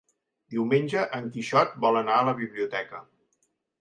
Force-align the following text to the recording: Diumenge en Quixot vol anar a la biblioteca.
Diumenge 0.53 1.03
en 1.17 1.29
Quixot 1.35 1.75
vol 1.85 1.99
anar 2.01 2.17
a 2.23 2.27
la 2.31 2.37
biblioteca. 2.43 3.03